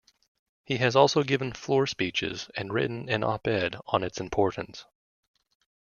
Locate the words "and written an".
2.57-3.23